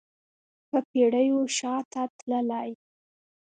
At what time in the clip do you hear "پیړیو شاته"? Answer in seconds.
0.89-2.03